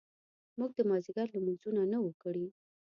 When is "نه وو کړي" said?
1.91-2.45